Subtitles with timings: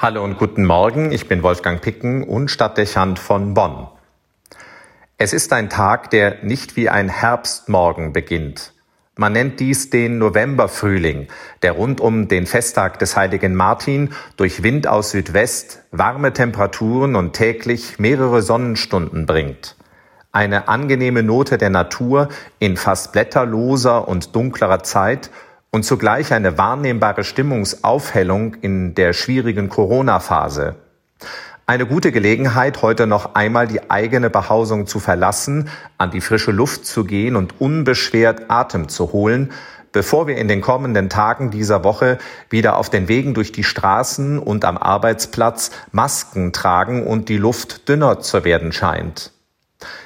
[0.00, 3.88] Hallo und guten Morgen, ich bin Wolfgang Picken und Stadtdechant von Bonn.
[5.16, 8.74] Es ist ein Tag, der nicht wie ein Herbstmorgen beginnt.
[9.16, 11.26] Man nennt dies den Novemberfrühling,
[11.62, 17.32] der rund um den Festtag des heiligen Martin durch Wind aus Südwest, warme Temperaturen und
[17.32, 19.74] täglich mehrere Sonnenstunden bringt.
[20.30, 22.28] Eine angenehme Note der Natur
[22.60, 25.30] in fast blätterloser und dunklerer Zeit
[25.70, 30.76] und zugleich eine wahrnehmbare Stimmungsaufhellung in der schwierigen Corona-Phase.
[31.66, 35.68] Eine gute Gelegenheit, heute noch einmal die eigene Behausung zu verlassen,
[35.98, 39.52] an die frische Luft zu gehen und unbeschwert Atem zu holen,
[39.92, 42.16] bevor wir in den kommenden Tagen dieser Woche
[42.48, 47.86] wieder auf den Wegen durch die Straßen und am Arbeitsplatz Masken tragen und die Luft
[47.88, 49.32] dünner zu werden scheint.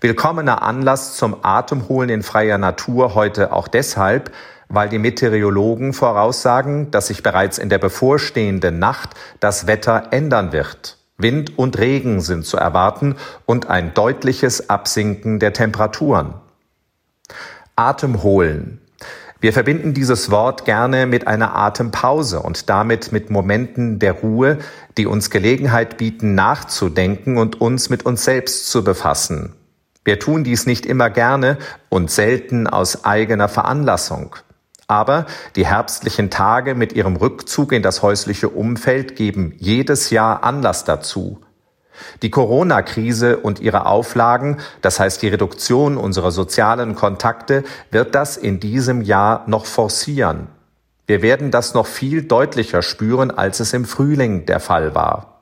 [0.00, 4.32] Willkommener Anlass zum Atemholen in freier Natur heute auch deshalb,
[4.68, 10.98] weil die Meteorologen voraussagen, dass sich bereits in der bevorstehenden Nacht das Wetter ändern wird.
[11.16, 16.34] Wind und Regen sind zu erwarten und ein deutliches Absinken der Temperaturen.
[17.76, 18.80] Atem holen.
[19.40, 24.58] Wir verbinden dieses Wort gerne mit einer Atempause und damit mit Momenten der Ruhe,
[24.96, 29.52] die uns Gelegenheit bieten, nachzudenken und uns mit uns selbst zu befassen.
[30.04, 31.58] Wir tun dies nicht immer gerne
[31.90, 34.34] und selten aus eigener Veranlassung.
[34.86, 40.84] Aber die herbstlichen Tage mit ihrem Rückzug in das häusliche Umfeld geben jedes Jahr Anlass
[40.84, 41.40] dazu.
[42.22, 48.60] Die Corona-Krise und ihre Auflagen, das heißt die Reduktion unserer sozialen Kontakte, wird das in
[48.60, 50.48] diesem Jahr noch forcieren.
[51.06, 55.33] Wir werden das noch viel deutlicher spüren, als es im Frühling der Fall war.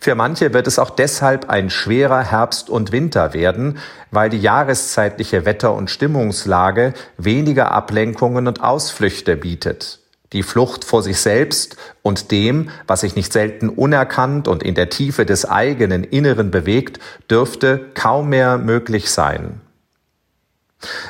[0.00, 3.78] Für manche wird es auch deshalb ein schwerer Herbst und Winter werden,
[4.10, 10.00] weil die jahreszeitliche Wetter- und Stimmungslage weniger Ablenkungen und Ausflüchte bietet.
[10.32, 14.90] Die Flucht vor sich selbst und dem, was sich nicht selten unerkannt und in der
[14.90, 16.98] Tiefe des eigenen Inneren bewegt,
[17.30, 19.60] dürfte kaum mehr möglich sein.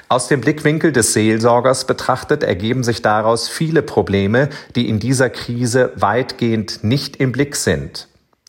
[0.09, 5.93] Aus dem Blickwinkel des Seelsorgers betrachtet ergeben sich daraus viele Probleme, die in dieser Krise
[5.97, 8.09] weitgehend nicht im Blick sind.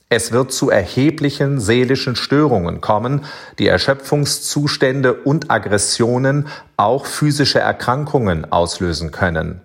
[0.10, 3.26] Es wird zu erheblichen seelischen Störungen kommen,
[3.60, 6.48] die Erschöpfungszustände und Aggressionen,
[6.78, 9.60] auch physische Erkrankungen auslösen können.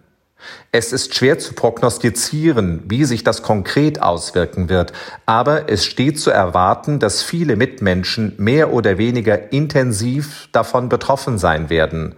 [0.72, 4.92] Es ist schwer zu prognostizieren, wie sich das konkret auswirken wird,
[5.26, 11.70] aber es steht zu erwarten, dass viele Mitmenschen mehr oder weniger intensiv davon betroffen sein
[11.70, 12.16] werden.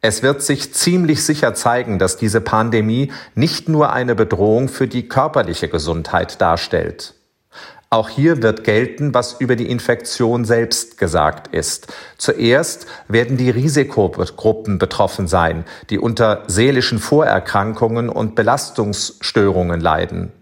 [0.00, 5.08] Es wird sich ziemlich sicher zeigen, dass diese Pandemie nicht nur eine Bedrohung für die
[5.08, 7.17] körperliche Gesundheit darstellt.
[7.90, 11.90] Auch hier wird gelten, was über die Infektion selbst gesagt ist.
[12.18, 20.32] Zuerst werden die Risikogruppen betroffen sein, die unter seelischen Vorerkrankungen und Belastungsstörungen leiden.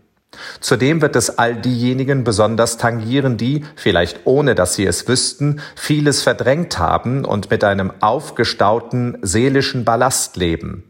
[0.60, 6.22] Zudem wird es all diejenigen besonders tangieren, die, vielleicht ohne dass sie es wüssten, vieles
[6.22, 10.82] verdrängt haben und mit einem aufgestauten seelischen Ballast leben.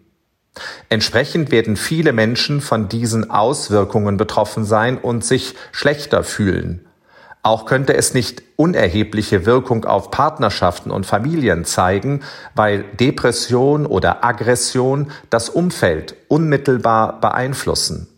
[0.89, 6.87] Entsprechend werden viele Menschen von diesen Auswirkungen betroffen sein und sich schlechter fühlen.
[7.43, 12.23] Auch könnte es nicht unerhebliche Wirkung auf Partnerschaften und Familien zeigen,
[12.57, 18.09] weil Depression oder Aggression das Umfeld unmittelbar beeinflussen.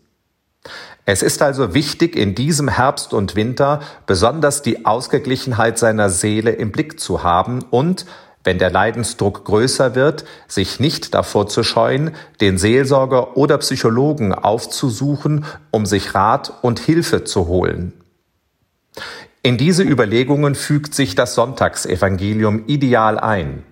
[1.05, 6.71] Es ist also wichtig, in diesem Herbst und Winter besonders die Ausgeglichenheit seiner Seele im
[6.71, 8.05] Blick zu haben und
[8.43, 15.45] wenn der Leidensdruck größer wird, sich nicht davor zu scheuen, den Seelsorger oder Psychologen aufzusuchen,
[15.71, 17.93] um sich Rat und Hilfe zu holen.
[19.41, 23.63] In diese Überlegungen fügt sich das Sonntagsevangelium ideal ein.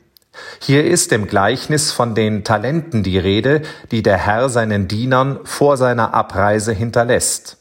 [0.62, 5.78] Hier ist im Gleichnis von den Talenten die Rede, die der Herr seinen Dienern vor
[5.78, 7.58] seiner Abreise hinterlässt.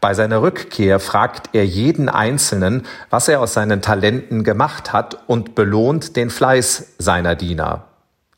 [0.00, 5.54] Bei seiner Rückkehr fragt er jeden Einzelnen, was er aus seinen Talenten gemacht hat und
[5.54, 7.84] belohnt den Fleiß seiner Diener.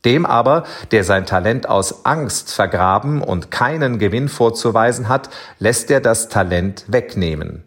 [0.04, 0.62] Dem aber,
[0.92, 6.84] der sein Talent aus Angst vergraben und keinen Gewinn vorzuweisen hat, lässt er das Talent
[6.86, 7.64] wegnehmen.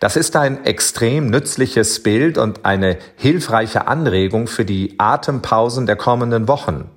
[0.00, 6.48] Das ist ein extrem nützliches Bild und eine hilfreiche Anregung für die Atempausen der kommenden
[6.48, 6.90] Wochen.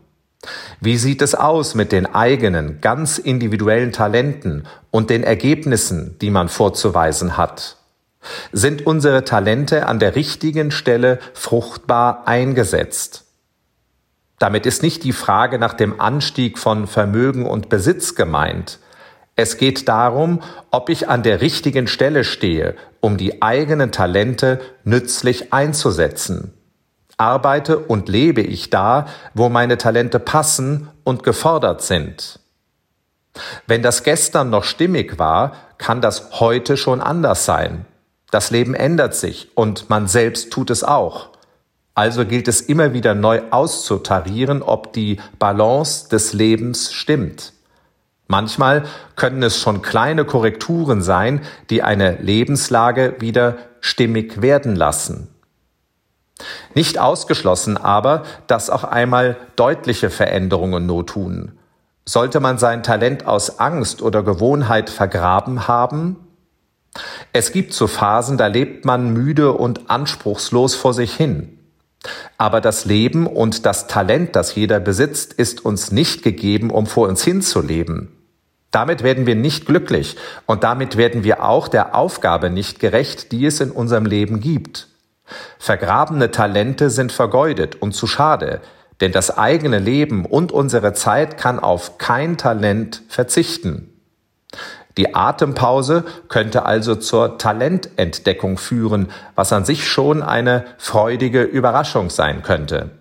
[0.80, 6.50] Wie sieht es aus mit den eigenen, ganz individuellen Talenten und den Ergebnissen, die man
[6.50, 7.78] vorzuweisen hat?
[8.52, 13.26] Sind unsere Talente an der richtigen Stelle fruchtbar eingesetzt?
[14.40, 18.80] Damit ist nicht die Frage nach dem Anstieg von Vermögen und Besitz gemeint.
[19.36, 25.54] Es geht darum, ob ich an der richtigen Stelle stehe, um die eigenen Talente nützlich
[25.54, 26.54] einzusetzen.
[27.18, 32.40] Arbeite und lebe ich da, wo meine Talente passen und gefordert sind?
[33.66, 37.86] Wenn das gestern noch stimmig war, kann das heute schon anders sein.
[38.32, 41.30] Das Leben ändert sich und man selbst tut es auch.
[41.96, 47.54] Also gilt es immer wieder neu auszutarieren, ob die Balance des Lebens stimmt.
[48.28, 48.84] Manchmal
[49.16, 55.30] können es schon kleine Korrekturen sein, die eine Lebenslage wieder stimmig werden lassen.
[56.74, 61.54] Nicht ausgeschlossen aber, dass auch einmal deutliche Veränderungen not tun.
[62.06, 66.18] Sollte man sein Talent aus Angst oder Gewohnheit vergraben haben?
[67.34, 71.60] Es gibt so Phasen, da lebt man müde und anspruchslos vor sich hin.
[72.38, 77.08] Aber das Leben und das Talent, das jeder besitzt, ist uns nicht gegeben, um vor
[77.08, 78.14] uns hinzuleben.
[78.72, 83.46] Damit werden wir nicht glücklich und damit werden wir auch der Aufgabe nicht gerecht, die
[83.46, 84.88] es in unserem Leben gibt.
[85.60, 88.62] Vergrabene Talente sind vergeudet und zu schade,
[89.02, 93.94] denn das eigene Leben und unsere Zeit kann auf kein Talent verzichten.
[94.98, 102.42] Die Atempause könnte also zur Talententdeckung führen, was an sich schon eine freudige Überraschung sein
[102.42, 102.92] könnte.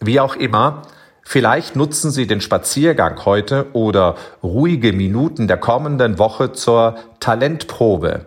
[0.00, 0.82] Wie auch immer,
[1.26, 8.26] Vielleicht nutzen Sie den Spaziergang heute oder ruhige Minuten der kommenden Woche zur Talentprobe.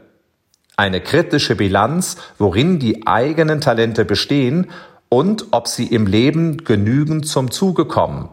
[0.77, 4.69] Eine kritische Bilanz, worin die eigenen Talente bestehen
[5.09, 8.29] und ob sie im Leben genügend zum Zuge kommen.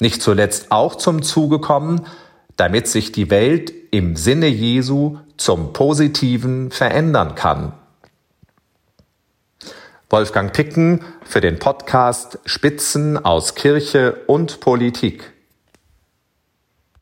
[0.00, 2.06] Nicht zuletzt auch zum Zuge kommen,
[2.56, 7.74] damit sich die Welt im Sinne Jesu zum Positiven verändern kann.
[10.08, 15.33] Wolfgang Picken für den Podcast Spitzen aus Kirche und Politik.